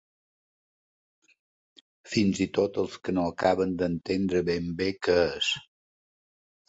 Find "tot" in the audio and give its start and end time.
2.59-2.79